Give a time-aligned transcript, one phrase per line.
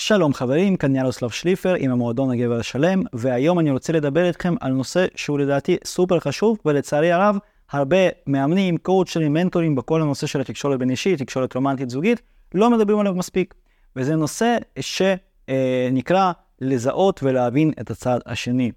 [0.00, 4.72] שלום חברים, כאן יאלוסלב שליפר עם המועדון הגבר השלם, והיום אני רוצה לדבר איתכם על
[4.72, 7.38] נושא שהוא לדעתי סופר חשוב, ולצערי הרב,
[7.70, 7.96] הרבה
[8.26, 12.22] מאמנים, קואוצ'רים, מנטורים בכל הנושא של התקשורת בין אישית, תקשורת רומנטית זוגית,
[12.54, 13.54] לא מדברים עליו מספיק.
[13.96, 18.72] וזה נושא שנקרא לזהות ולהבין את הצד השני.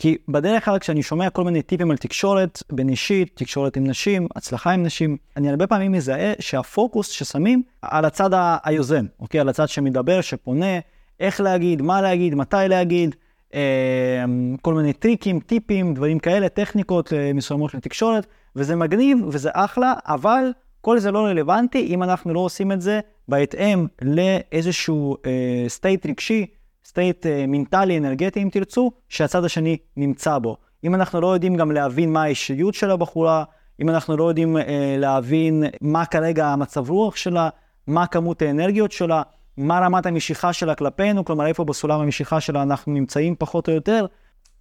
[0.00, 4.26] כי בדרך כלל כשאני שומע כל מיני טיפים על תקשורת בין אישית, תקשורת עם נשים,
[4.36, 8.30] הצלחה עם נשים, אני הרבה פעמים מזהה שהפוקוס ששמים על הצד
[8.64, 9.40] היוזם, אוקיי?
[9.40, 10.78] על הצד שמדבר, שפונה,
[11.20, 13.16] איך להגיד, מה להגיד, מתי להגיד,
[13.54, 14.24] אה,
[14.62, 18.26] כל מיני טריקים, טיפים, דברים כאלה, טכניקות אה, מסוימות לתקשורת,
[18.56, 23.00] וזה מגניב וזה אחלה, אבל כל זה לא רלוונטי אם אנחנו לא עושים את זה
[23.28, 26.46] בהתאם לאיזשהו אה, state רגשי.
[26.90, 30.56] state מנטלי, אנרגטי, אם תרצו, שהצד השני נמצא בו.
[30.84, 33.44] אם אנחנו לא יודעים גם להבין מה האישיות של הבחורה,
[33.82, 37.48] אם אנחנו לא יודעים אה, להבין מה כרגע המצב רוח שלה,
[37.86, 39.22] מה כמות האנרגיות שלה,
[39.56, 44.06] מה רמת המשיכה שלה כלפינו, כלומר איפה בסולם המשיכה שלה אנחנו נמצאים פחות או יותר,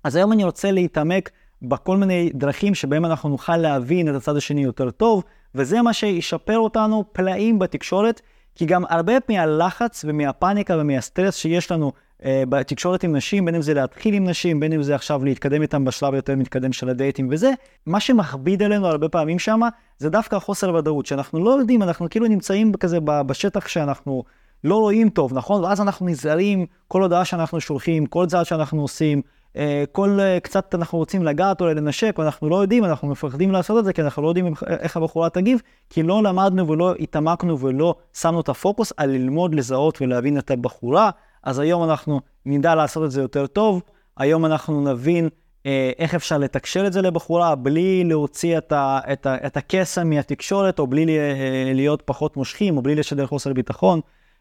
[0.03, 1.29] אז היום אני רוצה להתעמק
[1.61, 5.23] בכל מיני דרכים שבהם אנחנו נוכל להבין את הצד השני יותר טוב,
[5.55, 8.21] וזה מה שישפר אותנו פלאים בתקשורת,
[8.55, 11.91] כי גם הרבה מהלחץ ומהפאניקה ומהסטרס שיש לנו
[12.25, 15.85] בתקשורת עם נשים, בין אם זה להתחיל עם נשים, בין אם זה עכשיו להתקדם איתם
[15.85, 17.51] בשלב יותר מתקדם של הדייטים וזה,
[17.85, 22.27] מה שמכביד עלינו הרבה פעמים שמה, זה דווקא החוסר ודאות, שאנחנו לא יודעים, אנחנו כאילו
[22.27, 24.23] נמצאים כזה בשטח שאנחנו
[24.63, 25.63] לא רואים טוב, נכון?
[25.63, 29.21] ואז אנחנו נזהרים, כל הודעה שאנחנו שולחים, כל צעד שאנחנו עושים,
[29.55, 33.79] אה, כל אה, קצת אנחנו רוצים לגעת או לנשק, ואנחנו לא יודעים, אנחנו מפחדים לעשות
[33.79, 37.95] את זה, כי אנחנו לא יודעים איך הבחורה תגיב, כי לא למדנו ולא התעמקנו ולא
[38.13, 41.09] שמנו את הפוקוס על ללמוד, לזהות ולהבין את הבחורה.
[41.43, 43.81] אז היום אנחנו נדע לעשות את זה יותר טוב.
[44.17, 45.29] היום אנחנו נבין
[45.65, 50.09] אה, איך אפשר לתקשר את זה לבחורה בלי להוציא את, ה, את, ה, את הקסם
[50.09, 53.99] מהתקשורת, או בלי אה, להיות פחות מושכים, או בלי לשדר חוסר ביטחון.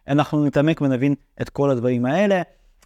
[0.08, 2.42] אנחנו נתעמק ונבין את כל הדברים האלה.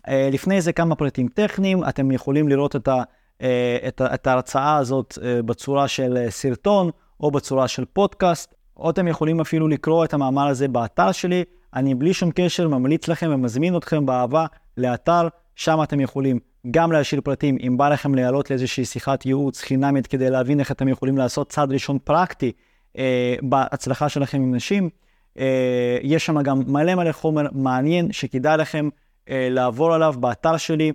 [0.08, 3.02] אה, לפני זה כמה פרטים טכניים, אתם יכולים לראות את, ה,
[3.42, 8.54] אה, את, ה, את ההרצאה הזאת אה, בצורה של אה, סרטון, או בצורה של פודקאסט,
[8.76, 11.44] או אתם יכולים אפילו לקרוא את המאמר הזה באתר שלי.
[11.74, 14.46] אני בלי שום קשר ממליץ לכם ומזמין אתכם באהבה
[14.76, 16.38] לאתר, שם אתם יכולים
[16.70, 20.88] גם להשאיר פרטים, אם בא לכם להעלות לאיזושהי שיחת ייעוץ חינמית כדי להבין איך אתם
[20.88, 22.52] יכולים לעשות צעד ראשון פרקטי
[22.98, 24.90] אה, בהצלחה שלכם עם נשים.
[25.38, 28.88] אה, יש שם גם מלא מלא חומר מעניין שכדאי לכם
[29.28, 30.92] אה, לעבור עליו באתר שלי,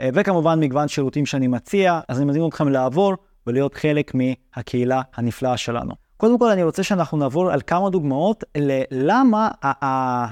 [0.00, 3.14] אה, וכמובן מגוון שירותים שאני מציע, אז אני מזמין אתכם לעבור
[3.46, 6.03] ולהיות חלק מהקהילה הנפלאה שלנו.
[6.24, 8.44] קודם כל אני רוצה שאנחנו נעבור על כמה דוגמאות
[8.90, 9.48] ללמה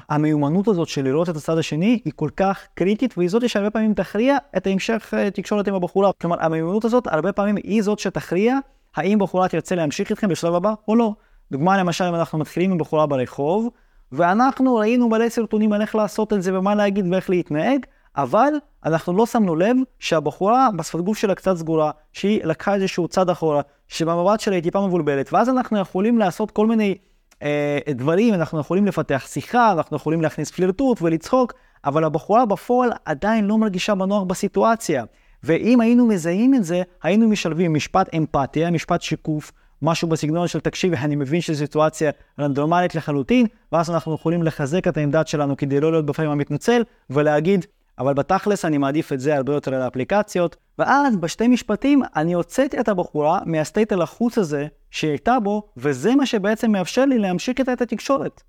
[0.09, 3.95] המיומנות הזאת של לראות את הצד השני היא כל כך קריטית, והיא זאת שהרבה פעמים
[3.95, 6.11] תכריע את ההמשך אה, תקשורת עם הבחורה.
[6.21, 8.59] כלומר, המיומנות הזאת הרבה פעמים היא זאת שתכריע
[8.97, 11.15] האם בחורה תרצה להמשיך איתכם בשלב הבא או לא.
[11.53, 13.69] דוגמה למשל, אם אנחנו מתחילים עם בחורה ברחוב,
[14.13, 17.87] ואנחנו ראינו מלא סרטונים על איך לעשות את זה ומה להגיד ואיך להתנהג,
[18.17, 18.53] אבל
[18.87, 23.63] אנחנו לא שמנו לב שהבחורה בשפת גוף שלה קצת סגורה, שהיא לקחה איזשהו צד אחורה,
[23.89, 26.95] שבמבט שלה היא טיפה מבולבלת, ואז אנחנו יכולים לעשות כל מיני
[27.43, 31.53] אה, דברים, אנחנו יכולים לפתח שיחה, אנחנו יכולים להכניס פלירטוט ולצחוק,
[31.85, 35.05] אבל הבחורה בפועל עדיין לא מרגישה בנוח בסיטואציה.
[35.45, 39.53] ואם היינו מזהים את זה, היינו משלבים משפט אמפתיה, משפט שיקוף,
[39.83, 44.97] משהו בסגנון של תקשיבי, אני מבין שזו סיטואציה רנדומלית לחלוטין, ואז אנחנו יכולים לחזק את
[44.97, 47.67] העמדת שלנו כדי לא להיות בפעמים המתנצל, ולהגיד,
[48.03, 52.81] אבל בתכלס אני מעדיף את זה הרבה יותר על האפליקציות, ואז בשתי משפטים אני הוצאתי
[52.81, 57.73] את הבחורה מהסטייט הלחוץ הזה שהיא הייתה בו, וזה מה שבעצם מאפשר לי להמשיך איתה
[57.73, 58.43] את התקשורת,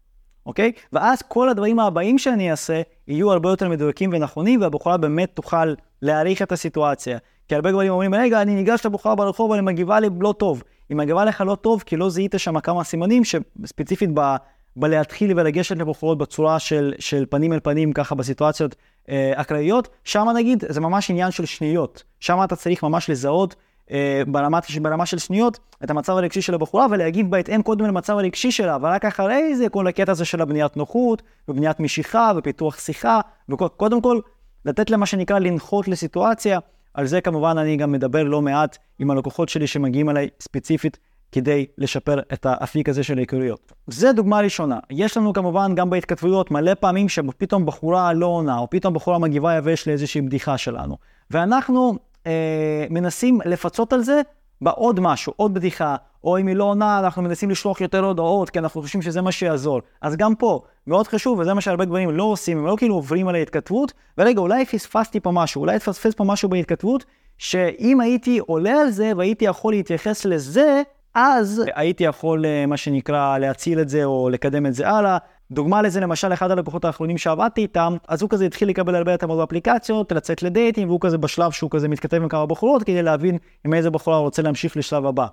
[0.46, 0.72] אוקיי?
[0.94, 6.42] ואז כל הדברים הבאים שאני אעשה יהיו הרבה יותר מדויקים ונכונים, והבחורה באמת תוכל להעריך
[6.42, 7.18] את הסיטואציה.
[7.48, 10.64] כי הרבה גברים אומרים, רגע, אני ניגש לבחורה ברחוב, אבל היא מגיבה לי לא טוב.
[10.90, 14.36] היא מגיבה לך לא טוב, כי לא זיהית שם כמה סימנים שספציפית ב...
[14.76, 18.76] בלהתחיל ולגשת לבחורות בצורה של, של פנים אל פנים, ככה בסיטואציות
[19.10, 22.04] אה, אקראיות, שם נגיד זה ממש עניין של שניות.
[22.20, 23.56] שם אתה צריך ממש לזהות
[23.92, 28.52] אה, ברמת, ברמה של שניות את המצב הרגשי של הבחורה ולהגיב בהתאם קודם למצב הרגשי
[28.52, 33.20] שלה, ורק אחרי זה כל הקטע הזה של הבניית נוחות, ובניית משיכה, ופיתוח שיחה,
[33.50, 34.20] וקודם כל
[34.66, 36.60] לתת למה שנקרא לנחות לסיטואציה.
[36.94, 40.98] על זה כמובן אני גם מדבר לא מעט עם הלקוחות שלי שמגיעים אליי ספציפית
[41.34, 43.74] כדי לשפר את האפיק הזה של ההיכרויות.
[43.88, 44.80] זה דוגמה ראשונה.
[44.90, 49.58] יש לנו כמובן גם בהתכתבויות מלא פעמים שפתאום בחורה לא עונה, או פתאום בחורה מגיבה
[49.58, 50.98] יבש לאיזושהי בדיחה שלנו.
[51.32, 51.98] ואנחנו
[52.28, 54.22] אה, מנסים לפצות על זה
[54.62, 58.60] בעוד משהו, עוד בדיחה, או אם היא לא עונה, אנחנו מנסים לשלוח יותר הודעות, כי
[58.60, 59.82] אנחנו חושבים שזה מה שיעזור.
[60.02, 63.28] אז גם פה, מאוד חשוב, וזה מה שהרבה גברים לא עושים, הם לא כאילו עוברים
[63.28, 67.06] על ההתכתבות, ורגע, אולי פספסתי פה משהו, אולי תפספס פה משהו בהתכתבות,
[67.38, 70.82] שאם הייתי עולה על זה והייתי יכול להתייחס לזה,
[71.16, 75.18] אז הייתי יכול, אה, מה שנקרא, להציל את זה או לקדם את זה הלאה,
[75.52, 79.38] דוגמה לזה, למשל, אחד הלקוחות האחרונים שעבדתי איתם, אז הוא כזה התחיל לקבל הרבה התאמות
[79.38, 83.74] באפליקציות, לצאת לדייטים, והוא כזה בשלב שהוא כזה מתכתב עם כמה בחורות, כדי להבין עם
[83.74, 85.28] איזה בחורה הוא רוצה להמשיך לשלב הבא.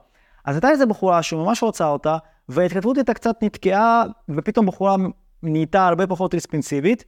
[0.45, 2.17] אז הייתה איזה בחורה שהוא ממש רוצה אותה,
[2.49, 4.97] וההתכתבות איתה קצת נתקעה, ופתאום בחורה
[5.43, 7.05] נהייתה הרבה פחות ריספנסיבית,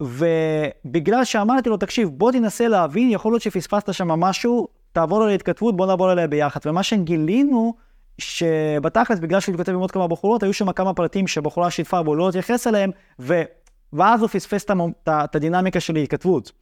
[0.00, 5.76] ובגלל שאמרתי לו, תקשיב, בוא תנסה להבין, יכול להיות שפספסת שם משהו, תעבור על ההתכתבות,
[5.76, 6.60] בוא נעבור עליה ביחד.
[6.66, 7.74] ומה שגילינו,
[8.18, 12.14] שבתכלס, בגלל שהוא התכתב עם עוד כמה בחורות, היו שם כמה פרטים שבחורה שיתפה בו,
[12.14, 12.90] לא התייחס אליהם,
[13.20, 13.42] ו...
[13.92, 14.66] ואז הוא פספס
[15.08, 16.52] את הדינמיקה של ההתכתבות.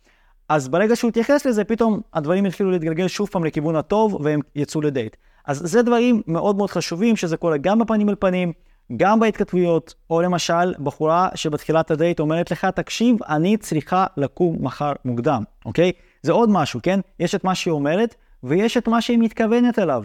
[0.49, 4.81] אז ברגע שהוא התייחס לזה, פתאום הדברים התחילו להתגלגל שוב פעם לכיוון הטוב, והם יצאו
[4.81, 5.17] לדייט.
[5.47, 8.53] אז זה דברים מאוד מאוד חשובים, שזה קורה גם בפנים אל פנים,
[8.97, 15.43] גם בהתכתבויות, או למשל, בחורה שבתחילת הדייט אומרת לך, תקשיב, אני צריכה לקום מחר מוקדם,
[15.65, 15.93] אוקיי?
[16.23, 17.01] זה עוד משהו, כן?
[17.21, 20.05] יש את מה שהיא אומרת, ויש את מה שהיא מתכוונת אליו.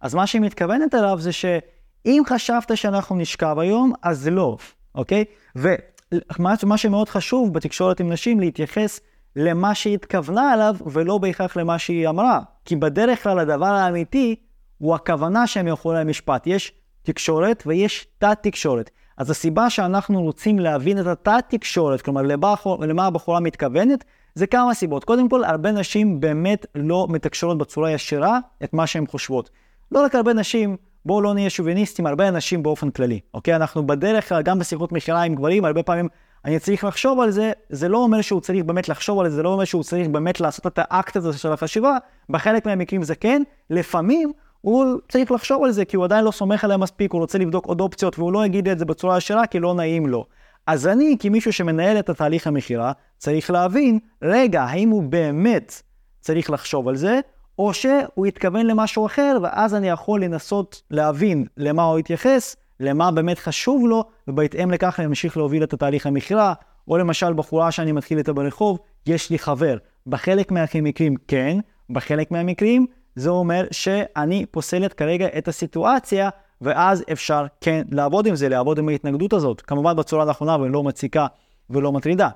[0.00, 4.56] אז מה שהיא מתכוונת אליו זה שאם חשבת שאנחנו נשכב היום, אז לא,
[4.94, 5.24] אוקיי?
[5.56, 9.00] ומה שמאוד חשוב בתקשורת עם נשים, להתייחס
[9.36, 12.40] למה שהיא התכוונה אליו, ולא בהכרח למה שהיא אמרה.
[12.64, 14.36] כי בדרך כלל הדבר האמיתי
[14.78, 16.46] הוא הכוונה שהם ילכו למשפט.
[16.46, 18.90] יש תקשורת ויש תת-תקשורת.
[19.16, 24.04] אז הסיבה שאנחנו רוצים להבין את התת-תקשורת, כלומר למה, למה הבחורה מתכוונת,
[24.34, 25.04] זה כמה סיבות.
[25.04, 29.50] קודם כל, הרבה נשים באמת לא מתקשרות בצורה ישירה את מה שהן חושבות.
[29.92, 33.56] לא רק הרבה נשים, בואו לא נהיה שוביניסטים, הרבה אנשים באופן כללי, אוקיי?
[33.56, 36.08] אנחנו בדרך כלל, גם בשיחות מכירה עם גברים, הרבה פעמים
[36.44, 39.42] אני צריך לחשוב על זה, זה לא אומר שהוא צריך באמת לחשוב על זה, זה
[39.42, 41.96] לא אומר שהוא צריך באמת לעשות את האקט הזה של החשיבה,
[42.30, 46.64] בחלק מהמקרים זה כן, לפעמים הוא צריך לחשוב על זה, כי הוא עדיין לא סומך
[46.64, 49.60] עליהם מספיק, הוא רוצה לבדוק עוד אופציות, והוא לא יגיד את זה בצורה ישירה, כי
[49.60, 50.26] לא נעים לו.
[50.66, 55.82] אז אני, כמישהו שמנהל את התהליך המכירה, צריך להבין, רגע, האם הוא באמת
[56.20, 57.20] צריך לחשוב על זה,
[57.60, 63.38] או שהוא התכוון למשהו אחר, ואז אני יכול לנסות להבין למה הוא התייחס, למה באמת
[63.38, 66.54] חשוב לו, ובהתאם לכך אני אמשיך להוביל את התהליך המכירה,
[66.88, 69.76] או למשל בחורה שאני מתחיל איתה ברחוב, יש לי חבר.
[70.06, 71.58] בחלק מהמקרים כן,
[71.90, 76.28] בחלק מהמקרים זה אומר שאני פוסלת כרגע את הסיטואציה,
[76.60, 81.26] ואז אפשר כן לעבוד עם זה, לעבוד עם ההתנגדות הזאת, כמובן בצורה הנכונה ולא מציקה
[81.70, 82.28] ולא מטרידה.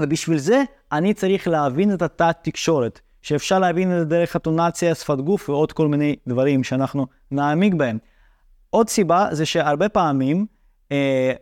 [0.00, 0.62] ובשביל זה
[0.92, 5.88] אני צריך להבין את התת-תקשורת, שאפשר להבין את זה דרך הטונציה, שפת גוף ועוד כל
[5.88, 7.98] מיני דברים שאנחנו נעמיק בהם.
[8.70, 10.46] עוד סיבה זה שהרבה פעמים
[10.92, 11.32] אה,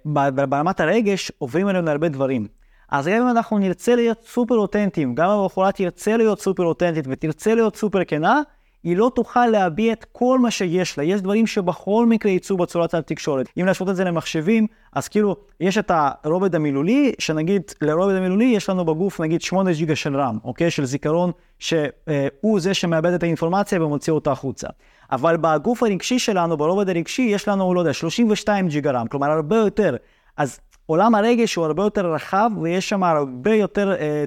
[0.49, 2.47] ברמת הרגש עוברים עלינו הרבה דברים.
[2.89, 7.05] אז גם אם אנחנו נרצה להיות סופר אותנטיים, גם אם הבחורה תרצה להיות סופר אותנטית
[7.09, 8.43] ותרצה להיות סופר כנה,
[8.89, 11.05] היא לא תוכל להביע את כל מה שיש לה.
[11.05, 13.49] יש דברים שבכל מקרה יצאו בצורת התקשורת.
[13.61, 18.69] אם להשוות את זה למחשבים, אז כאילו, יש את הרובד המילולי, שנגיד, לרובד המילולי יש
[18.69, 20.71] לנו בגוף נגיד 8 ג'יגה של רם, אוקיי?
[20.71, 24.69] של זיכרון, שהוא זה שמאבד את האינפורמציה ומוציא אותה החוצה.
[25.13, 29.57] אבל בגוף הרגשי שלנו, ברובד הרגשי, יש לנו, לא יודע, 32 ג'יגה רם, כלומר הרבה
[29.57, 29.97] יותר.
[30.37, 34.25] אז עולם הרגש הוא הרבה יותר רחב, ויש שם הרבה יותר אה,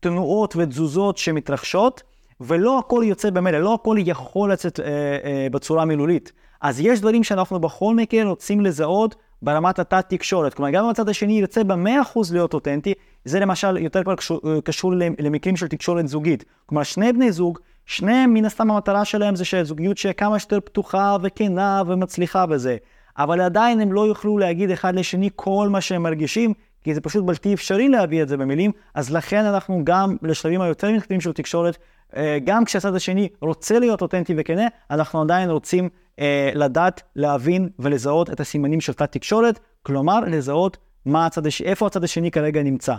[0.00, 2.02] תנועות ותזוזות שמתרחשות,
[2.40, 4.86] ולא הכל יוצא במילא, לא הכל יכול לצאת אה,
[5.24, 6.32] אה, בצורה מילולית.
[6.60, 10.54] אז יש דברים שאנחנו בכל מקרה רוצים לזהות ברמת התת-תקשורת.
[10.54, 12.94] כלומר, גם בצד השני ירצה ב-100% להיות אותנטי,
[13.24, 16.44] זה למשל יותר כבר קשור, אה, קשור למקרים של תקשורת זוגית.
[16.66, 21.16] כלומר, שני בני זוג, שניהם מן הסתם המטרה שלהם זה שזוגיות שיהיה כמה שיותר פתוחה
[21.22, 22.76] וכנה ומצליחה בזה.
[23.18, 26.54] אבל עדיין הם לא יוכלו להגיד אחד לשני כל מה שהם מרגישים,
[26.84, 30.92] כי זה פשוט בלתי אפשרי להביא את זה במילים, אז לכן אנחנו גם לשלבים היותר
[30.92, 31.78] מתקדמים של תקשורת,
[32.16, 35.88] אה, גם כשהצד השני רוצה להיות אותנטי וכנה, אנחנו עדיין רוצים
[36.18, 40.76] אה, לדעת, להבין ולזהות את הסימנים של תת תקשורת, כלומר לזהות
[41.06, 41.62] מה הצד הש...
[41.62, 42.94] איפה הצד השני כרגע נמצא.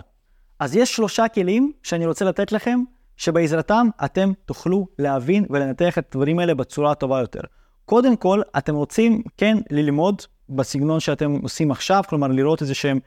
[0.60, 2.80] אז יש שלושה כלים שאני רוצה לתת לכם,
[3.16, 7.40] שבעזרתם אתם תוכלו להבין ולנתח את הדברים האלה בצורה הטובה יותר.
[7.84, 12.98] קודם כל, אתם רוצים כן ללמוד בסגנון שאתם עושים עכשיו, כלומר לראות איזה שהם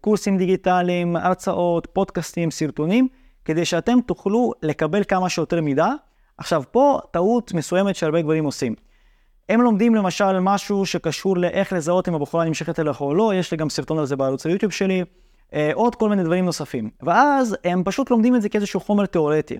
[0.00, 3.08] קורסים דיגיטליים, הרצאות, פודקאסטים, סרטונים,
[3.44, 5.88] כדי שאתם תוכלו לקבל כמה שיותר מידע.
[6.38, 8.74] עכשיו, פה טעות מסוימת שהרבה גברים עושים.
[9.48, 13.56] הם לומדים למשל משהו שקשור לאיך לזהות אם הבחורה נמשכת אליך או לא, יש לי
[13.56, 15.04] גם סרטון על זה בערוץ היוטיוב שלי,
[15.54, 16.90] אה, עוד כל מיני דברים נוספים.
[17.02, 19.58] ואז הם פשוט לומדים את זה כאיזשהו חומר תיאורטי.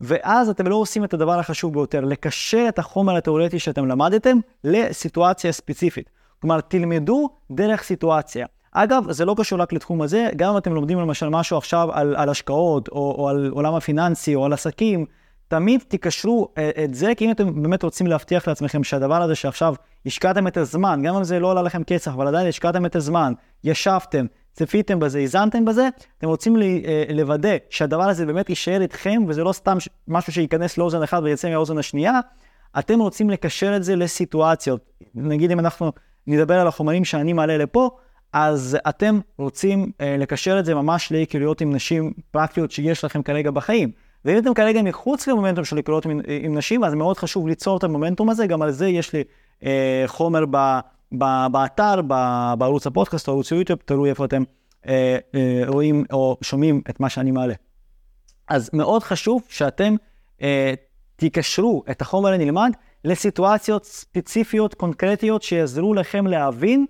[0.00, 5.52] ואז אתם לא עושים את הדבר החשוב ביותר, לקשר את החומר התיאורטי שאתם למדתם לסיטואציה
[5.52, 6.10] ספציפית.
[6.40, 8.46] כלומר, תלמדו דרך סיטואציה.
[8.74, 12.16] אגב, זה לא קשור רק לתחום הזה, גם אם אתם לומדים למשל משהו עכשיו על,
[12.16, 15.06] על השקעות, או, או על עולם הפיננסי, או על עסקים,
[15.48, 19.74] תמיד תיקשרו אה, את זה, כי אם אתם באמת רוצים להבטיח לעצמכם שהדבר הזה שעכשיו
[20.06, 23.32] השקעתם את הזמן, גם אם זה לא עלה לכם כסף, אבל עדיין השקעתם את הזמן,
[23.64, 25.88] ישבתם, צפיתם בזה, האזנתם בזה,
[26.18, 29.76] אתם רוצים אה, לוודא שהדבר הזה באמת יישאר איתכם, וזה לא סתם
[30.08, 32.20] משהו שייכנס לאוזן אחת ויצא מהאוזן השנייה,
[32.78, 34.80] אתם רוצים לקשר את זה לסיטואציות.
[35.14, 35.92] נגיד אם אנחנו
[36.26, 37.90] נדבר על החומרים שאני מעלה לפה,
[38.34, 43.50] אז אתם רוצים אה, לקשר את זה ממש להיכרויות עם נשים פרקטיות שיש לכם כרגע
[43.50, 43.90] בחיים.
[44.24, 47.84] ואם אתם כרגע מחוץ למומנטום של היכרויות עם, עם נשים, אז מאוד חשוב ליצור את
[47.84, 49.24] המומנטום הזה, גם על זה יש לי
[49.64, 50.56] אה, חומר ב,
[51.18, 52.14] ב, באתר, ב,
[52.58, 54.42] בערוץ הפודקאסט או ערוץ יוטיוב, תלוי איפה אתם
[54.88, 57.54] אה, אה, רואים או שומעים את מה שאני מעלה.
[58.48, 59.94] אז מאוד חשוב שאתם
[60.42, 60.74] אה,
[61.16, 62.70] תיקשרו את החומר הנלמד
[63.04, 66.86] לסיטואציות ספציפיות, קונקרטיות, שיעזרו לכם להבין,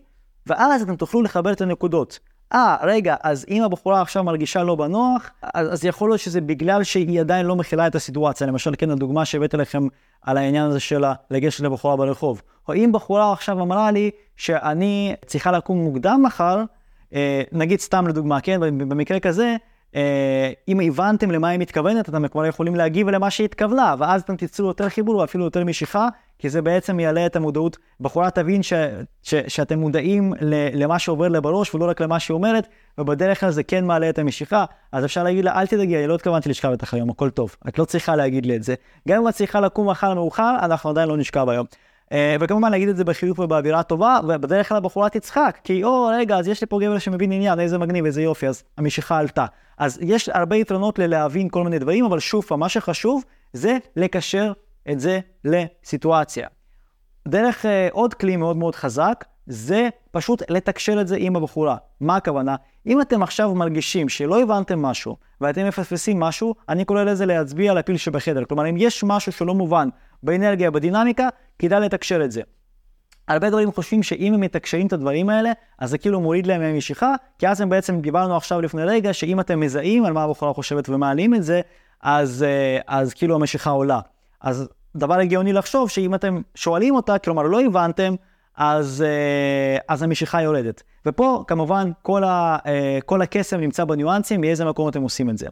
[0.47, 2.19] ואז אתם תוכלו לחבר את הנקודות.
[2.53, 6.85] אה, רגע, אז אם הבחורה עכשיו מרגישה לא בנוח, אז, אז יכול להיות שזה בגלל
[6.85, 8.47] שהיא עדיין לא מכילה את הסיטואציה.
[8.47, 9.87] למשל, כן, הדוגמה שהבאתי לכם
[10.23, 12.43] על העניין הזה של לגשת לבחורה ברחוב.
[12.69, 16.65] או אם בחורה עכשיו אמרה לי שאני צריכה לקום מוקדם מחר,
[17.15, 19.57] אה, נגיד סתם לדוגמה, כן, במקרה כזה,
[19.95, 24.37] אה, אם הבנתם למה היא מתכוונת, אתם כבר יכולים להגיב למה שהיא התכוונה, ואז אתם
[24.37, 27.79] תצאו יותר חיבור ואפילו יותר משיכה, כי זה בעצם יעלה את המודעות.
[28.01, 28.73] בחורה תבין ש,
[29.23, 30.33] ש, שאתם מודעים
[30.75, 34.19] למה שעובר לה בראש ולא רק למה שהיא אומרת, ובדרך כלל זה כן מעלה את
[34.19, 37.57] המשיכה, אז אפשר להגיד לה, אל תדאגי, אני לא התכוונתי לשכב איתך היום, הכל טוב.
[37.69, 38.75] את לא צריכה להגיד לי את זה.
[39.09, 41.67] גם אם את צריכה לקום מחר מאוחר, אנחנו עדיין לא נשכב היום.
[42.05, 46.39] Uh, וכמובן להגיד את זה בחיוך ובאווירה טובה, ובדרך כלל הבחורה תצחק, כי או רגע,
[46.39, 49.47] אז יש לי פה גבר שמבין עניין, איזה מגניב, איזה יופי, אז המשיכה עלתה.
[49.79, 54.53] אז יש הרבה יתרונות ללהבין כל מיני דברים, אבל שוב, מה שחשוב זה לקשר
[54.91, 56.49] את זה לסיטואציה.
[57.29, 61.77] דרך uh, עוד כלי מאוד מאוד חזק, זה פשוט לתקשר את זה עם הבחורה.
[62.01, 62.57] מה הכוונה?
[62.87, 67.79] אם אתם עכשיו מרגישים שלא הבנתם משהו ואתם מפספסים משהו, אני קורא לזה להצביע על
[67.79, 68.45] הפיל שבחדר.
[68.45, 69.89] כלומר, אם יש משהו שלא מובן
[70.23, 72.43] באנרגיה, בדינמיקה, כדאי לתקשר את זה.
[73.29, 77.15] הרבה דברים חושבים שאם הם מתקשרים את הדברים האלה, אז זה כאילו מוריד להם מהמשיכה,
[77.39, 80.89] כי אז הם בעצם, דיברנו עכשיו לפני רגע, שאם אתם מזהים על מה הבחורה חושבת
[80.89, 81.61] ומעלים את זה,
[82.03, 84.01] אז, אה, אז כאילו המשיכה עולה.
[84.45, 88.15] אז דבר הגיוני לחשוב שאם אתם שואלים אותה, כלומר לא הבנתם,
[88.57, 90.83] אז, אה, אז המשיכה יורדת.
[91.07, 95.47] ופה כמובן כל, ה, אה, כל הקסם נמצא בניואנסים, מאיזה מקום אתם עושים את זה.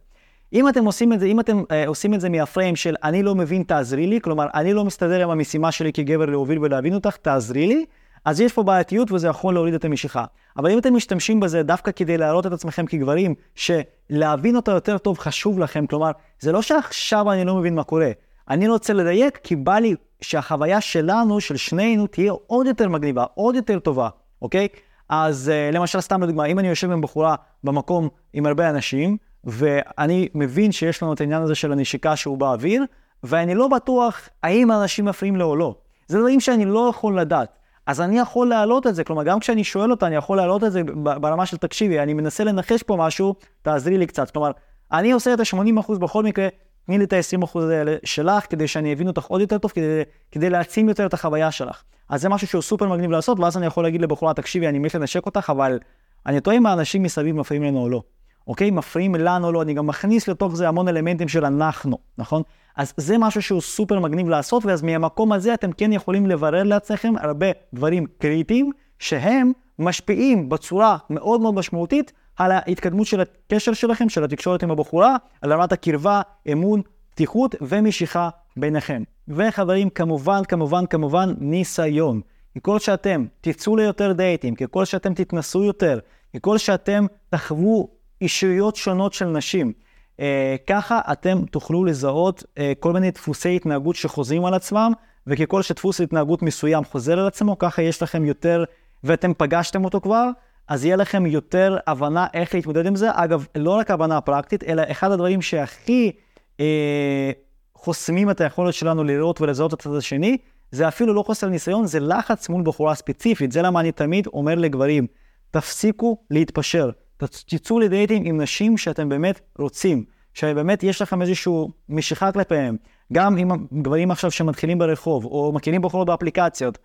[0.53, 3.35] אם אתם עושים את זה, אם אתם אה, עושים את זה מהפריים של אני לא
[3.35, 7.67] מבין, תעזרי לי, כלומר, אני לא מסתדר עם המשימה שלי כגבר להוביל ולהבין אותך, תעזרי
[7.67, 7.85] לי,
[8.25, 10.25] אז יש פה בעייתיות וזה יכול להוריד את המשיכה.
[10.57, 15.19] אבל אם אתם משתמשים בזה דווקא כדי להראות את עצמכם כגברים, שלהבין אותה יותר טוב
[15.19, 18.11] חשוב לכם, כלומר, זה לא שעכשיו אני לא מבין מה קורה.
[18.51, 23.55] אני רוצה לדייק כי בא לי שהחוויה שלנו, של שנינו, תהיה עוד יותר מגניבה, עוד
[23.55, 24.09] יותר טובה,
[24.43, 24.69] אוקיי?
[25.09, 27.35] אז uh, למשל, סתם לדוגמה, אם אני יושב עם בחורה
[27.65, 32.85] במקום עם הרבה אנשים, ואני מבין שיש לנו את העניין הזה של הנשיקה שהוא באוויר,
[33.23, 35.75] ואני לא בטוח האם האנשים מפריעים לו או לא.
[36.07, 37.57] זה דברים שאני לא יכול לדעת.
[37.87, 40.73] אז אני יכול להעלות את זה, כלומר, גם כשאני שואל אותה, אני יכול להעלות את
[40.73, 44.31] זה ברמה של תקשיבי, אני מנסה לנחש פה משהו, תעזרי לי קצת.
[44.31, 44.51] כלומר,
[44.93, 46.49] אני עושה את ה-80% בכל מקרה,
[46.87, 50.51] תני לי את ה-20% האלה שלך, כדי שאני אבין אותך עוד יותר טוב, כדי, כדי
[50.51, 51.83] להעצים יותר את החוויה שלך.
[52.09, 54.95] אז זה משהו שהוא סופר מגניב לעשות, ואז אני יכול להגיד לבחורה, תקשיבי, אני מת
[54.95, 55.79] לנשק אותך, אבל
[56.27, 58.03] אני טועה אם האנשים מסביב מפריעים לנו או לא.
[58.47, 58.71] אוקיי?
[58.71, 62.43] מפריעים לנו או לא, אני גם מכניס לתוך זה המון אלמנטים של אנחנו, נכון?
[62.77, 67.13] אז זה משהו שהוא סופר מגניב לעשות, ואז מהמקום הזה אתם כן יכולים לברר לעצמכם
[67.19, 74.25] הרבה דברים קריטיים, שהם משפיעים בצורה מאוד מאוד משמעותית על ההתקדמות של הקשר שלכם, של
[74.25, 76.21] התקשורת עם הבחורה, על רמת הקרבה,
[76.53, 79.03] אמון, פתיחות ומשיכה ביניכם.
[79.29, 82.21] וחברים, כמובן, כמובן, כמובן, ניסיון.
[82.59, 85.99] ככל שאתם תצאו ליותר דייטים, ככל שאתם תתנסו יותר,
[86.37, 87.89] ככל שאתם תחוו
[88.21, 89.73] אישויות שונות של נשים,
[90.21, 94.93] אה, ככה אתם תוכלו לזהות אה, כל מיני דפוסי התנהגות שחוזרים על עצמם,
[95.27, 98.65] וככל שדפוס התנהגות מסוים חוזר על עצמו, ככה יש לכם יותר,
[99.05, 100.29] ואתם פגשתם אותו כבר,
[100.73, 103.09] אז יהיה לכם יותר הבנה איך להתמודד עם זה.
[103.13, 106.13] אגב, לא רק הבנה פרקטית, אלא אחד הדברים שהכי
[106.61, 107.31] אה,
[107.75, 110.37] חוסמים את היכולת שלנו לראות ולזהות את הצד השני,
[110.71, 113.53] זה אפילו לא חוסר ניסיון, זה לחץ מול בחורה ספציפית.
[113.53, 115.07] זה למה אני תמיד אומר לגברים,
[115.51, 116.91] תפסיקו להתפשר.
[117.17, 121.53] תצאו לדייטים עם נשים שאתם באמת רוצים, שבאמת יש לכם איזושהי
[121.89, 122.77] משיכה כלפיהם.
[123.13, 123.51] גם עם
[123.83, 126.79] גברים עכשיו שמתחילים ברחוב, או מכירים בחורות באפליקציות.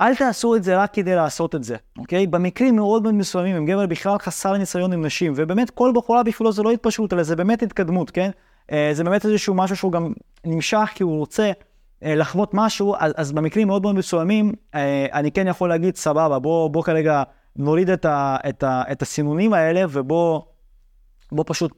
[0.00, 2.26] אל תעשו את זה רק כדי לעשות את זה, אוקיי?
[2.26, 6.52] במקרים מאוד מאוד מסוימים, אם גבר בכלל חסר ניסיון עם נשים, ובאמת כל בחורה בשבילו
[6.52, 8.30] זה לא התפשרות, אלא זה באמת התקדמות, כן?
[8.72, 10.12] אה, זה באמת איזשהו משהו שהוא גם
[10.44, 11.52] נמשך כי הוא רוצה
[12.02, 16.38] אה, לחוות משהו, אז, אז במקרים מאוד מאוד מסוימים, אה, אני כן יכול להגיד, סבבה,
[16.38, 17.22] בוא, בוא כרגע
[17.56, 20.40] נוריד את, ה, את, ה, את הסינונים האלה, ובוא
[21.32, 21.72] בוא פשוט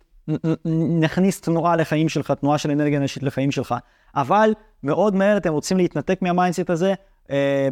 [1.00, 3.75] נכניס תנועה לחיים שלך, תנועה של אנרגיה נשית לחיים שלך.
[4.14, 6.94] אבל מאוד מהר אתם רוצים להתנתק מה mindset הזה,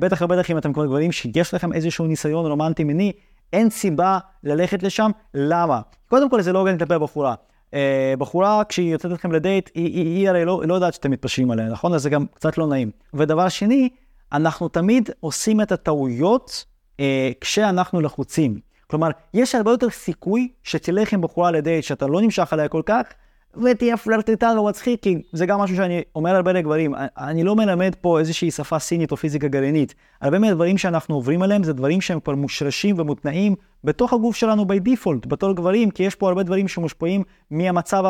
[0.01, 3.13] בטח ובטח אם אתם כבר גברים שיש לכם איזשהו ניסיון רומנטי מיני,
[3.53, 5.11] אין סיבה ללכת לשם.
[5.35, 5.81] למה?
[6.09, 7.35] קודם כל זה לא הוגן כלפי הבחורה.
[7.75, 11.51] אה, בחורה, כשהיא יוצאת אתכם לדייט, היא, היא, היא הרי לא, לא יודעת שאתם מתפשרים
[11.51, 11.95] עליה, נכון?
[11.95, 12.91] אז זה גם קצת לא נעים.
[13.15, 13.89] ודבר שני,
[14.33, 16.65] אנחנו תמיד עושים את הטעויות
[17.01, 18.61] אה, כשאנחנו לחוצים.
[18.87, 23.03] כלומר, יש הרבה יותר סיכוי שתלך עם בחורה לדייט שאתה לא נמשך עליה כל כך,
[23.65, 26.95] ותהיה פלרטטן ומצחיק, כי זה גם משהו שאני אומר הרבה לגברים.
[27.19, 29.95] אני לא מלמד פה איזושהי שפה סינית או פיזיקה גרעינית.
[30.21, 34.88] הרבה מהדברים שאנחנו עוברים עליהם זה דברים שהם כבר מושרשים ומותנעים בתוך הגוף שלנו by
[34.88, 38.05] default, בתור גברים, כי יש פה הרבה דברים שמושפעים מהמצב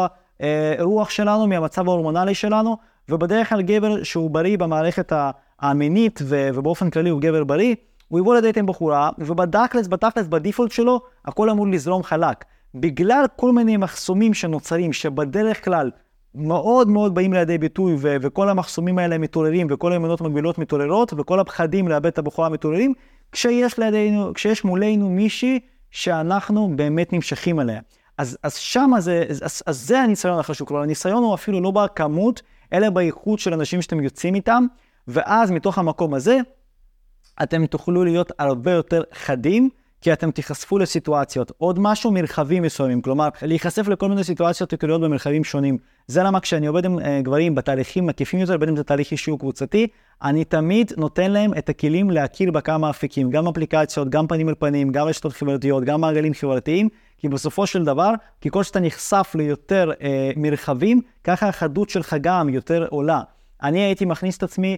[0.79, 2.77] הרוח שלנו, מהמצב ההורמונלי שלנו,
[3.09, 5.13] ובדרך כלל גבר שהוא בריא במערכת
[5.61, 7.75] המינית ובאופן כללי הוא גבר בריא,
[8.09, 12.45] הוא יבוא לדייט עם בחורה, ובתכלס, בתכלס, בדיפולט שלו, הכל אמור לזרום חלק.
[12.75, 15.91] בגלל כל מיני מחסומים שנוצרים, שבדרך כלל
[16.35, 21.41] מאוד מאוד באים לידי ביטוי, ו- וכל המחסומים האלה מתעוררים, וכל האמונות מגבילות מתעוררות, וכל
[21.41, 22.95] הפחדים לאבד את הבחורה מתעוררים,
[23.33, 27.81] כשיש, לידינו, כשיש מולנו מישהי שאנחנו באמת נמשכים אליה.
[28.19, 30.69] אז, אז שם זה, אז, אז זה הניסיון החשוב.
[30.69, 32.43] כלומר, הניסיון הוא אפילו לא בכמות,
[32.73, 34.67] אלא באיכות של אנשים שאתם יוצאים איתם,
[35.09, 36.39] ואז מתוך המקום הזה,
[37.43, 39.71] אתם תוכלו להיות הרבה יותר חדים,
[40.01, 41.53] כי אתם תיחשפו לסיטואציות.
[41.59, 45.79] עוד משהו, מרחבים מסוימים, כלומר, להיחשף לכל מיני סיטואציות עיקריות במרחבים שונים.
[46.07, 49.41] זה למה כשאני עובד עם uh, גברים בתהליכים מקיפים יותר, בין אם זה תהליך אישיות
[49.41, 49.87] קבוצתי,
[50.23, 54.93] אני תמיד נותן להם את הכלים להכיר בכמה אפיקים, גם אפליקציות, גם פנים אל פנים,
[54.93, 56.89] גם רשתות חברתיות, גם מעגלים חברתיים,
[57.19, 58.13] כי בסופו של דבר,
[58.45, 60.03] ככל שאתה נחשף ליותר uh,
[60.37, 63.21] מרחבים, ככה החדות שלך גם יותר עולה.
[63.63, 64.77] אני הייתי מכניס את עצמי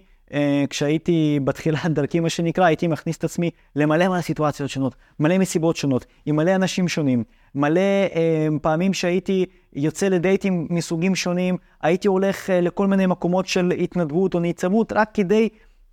[0.69, 5.75] כשהייתי בתחילת דרכי, מה שנקרא, הייתי מכניס את עצמי למלא מלא סיטואציות שונות, מלא מסיבות
[5.75, 7.23] שונות, עם מלא אנשים שונים,
[7.55, 13.71] מלא אה, פעמים שהייתי יוצא לדייטים מסוגים שונים, הייתי הולך אה, לכל מיני מקומות של
[13.79, 15.49] התנדבות או נעצמות, רק כדי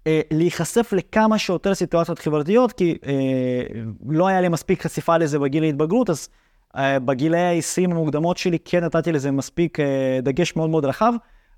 [0.06, 5.64] אה, להיחשף לכמה שיותר סיטואציות חברתיות, כי אה, לא היה לי מספיק חשיפה לזה בגיל
[5.64, 6.28] ההתבגרות, אז
[6.76, 11.12] אה, בגילי ה-20 המוקדמות שלי כן נתתי לזה מספיק אה, דגש מאוד מאוד רחב.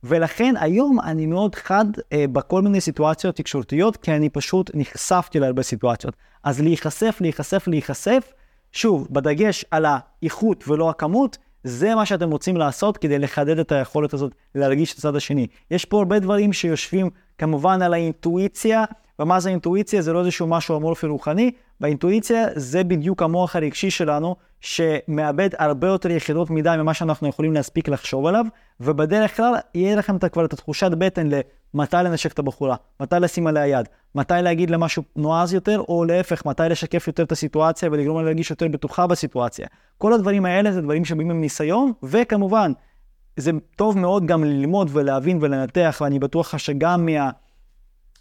[0.04, 5.62] ולכן היום אני מאוד חד אה, בכל מיני סיטואציות תקשורתיות, כי אני פשוט נחשפתי להרבה
[5.62, 6.16] סיטואציות.
[6.44, 8.32] אז להיחשף, להיחשף, להיחשף,
[8.72, 14.14] שוב, בדגש על האיכות ולא הכמות, זה מה שאתם רוצים לעשות כדי לחדד את היכולת
[14.14, 15.46] הזאת להרגיש את הצד השני.
[15.70, 18.84] יש פה הרבה דברים שיושבים כמובן על האינטואיציה,
[19.18, 20.02] ומה זה אינטואיציה?
[20.02, 21.50] זה לא איזשהו משהו אמורפי רוחני,
[21.80, 27.88] באינטואיציה זה בדיוק המוח הרגשי שלנו, שמאבד הרבה יותר יחידות מידה ממה שאנחנו יכולים להספיק
[27.88, 28.44] לחשוב עליו,
[28.80, 31.28] ובדרך כלל יהיה לכם כבר את התחושת בטן
[31.74, 36.04] למתי לנשק את הבחורה, מתי לשים עליה יד, מתי להגיד לה משהו נועז יותר, או
[36.04, 39.66] להפך, מתי לשקף יותר את הסיטואציה ולגרום לה להרגיש יותר בטוחה בסיטואציה.
[39.98, 42.72] כל הדברים האלה זה דברים שבאים עם ניסיון, וכמובן,
[43.36, 47.30] זה טוב מאוד גם ללמוד ולהבין ולנתח, ואני בטוח שגם מה...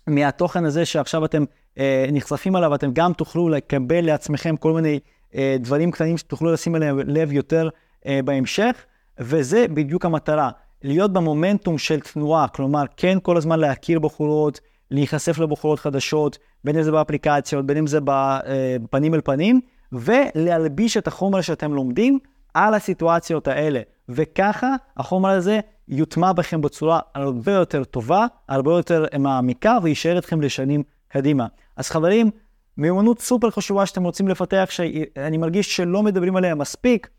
[0.08, 1.44] מהתוכן הזה שעכשיו אתם
[1.78, 5.00] אה, נחשפים עליו, אתם גם תוכלו לקבל לעצמכם כל מיני
[5.36, 7.70] אה, דברים קטנים שתוכלו לשים עליהם לב יותר
[8.08, 8.86] אה, בהמשך,
[9.20, 10.50] וזה בדיוק המטרה,
[10.84, 14.60] להיות במומנטום של תנועה, כלומר, כן כל הזמן להכיר בחורות,
[14.92, 20.98] להיחשף לבחורות חדשות, בין אם זה באפליקציות, בין אם זה בפנים אה, אל פנים, ולהלביש
[20.98, 22.20] את החומר שאתם לומדים
[22.58, 23.82] על הסיטואציות האלה.
[24.10, 30.84] וככה החומר הזה יוטמע בכם בצורה הרבה יותר טובה, הרבה יותר מעמיקה, ויישאר אתכם לשנים
[31.08, 31.48] קדימה.
[31.76, 32.32] אז חברים,
[32.78, 37.10] מיומנות סופר חשובה שאתם רוצים לפתח, שאני מרגיש שלא מדברים עליה מספיק.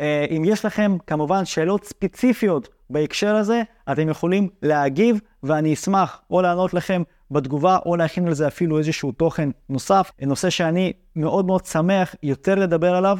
[0.00, 6.42] אה, אם יש לכם כמובן שאלות ספציפיות בהקשר הזה, אתם יכולים להגיב, ואני אשמח או
[6.42, 10.10] לענות לכם בתגובה, או להכין על זה אפילו איזשהו תוכן נוסף.
[10.22, 13.18] נושא שאני מאוד מאוד שמח יותר לדבר עליו,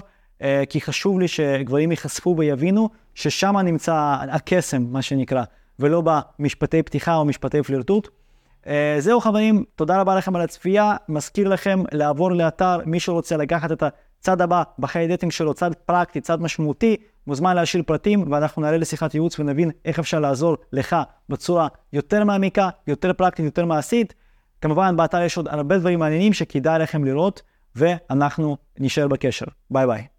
[0.68, 5.42] כי חשוב לי שגברים ייחשפו ויבינו ששם נמצא הקסם, מה שנקרא,
[5.78, 8.08] ולא במשפטי פתיחה או משפטי פלירטוט.
[8.66, 10.96] אה, זהו חברים, תודה רבה לכם על הצפייה.
[11.08, 16.20] מזכיר לכם לעבור לאתר, מי שרוצה לקחת את הצעד הבא בחיי dating שלו, צעד פרקטי,
[16.20, 20.96] צעד משמעותי, מוזמן להשאיר פרטים ואנחנו נעלה לשיחת ייעוץ ונבין איך אפשר לעזור לך
[21.28, 24.14] בצורה יותר מעמיקה, יותר פרקטית, יותר מעשית.
[24.60, 27.42] כמובן, באתר יש עוד הרבה דברים מעניינים שכדאי לכם לראות,
[27.76, 29.46] ואנחנו נשאר בקשר.
[29.70, 30.13] ביי ביי.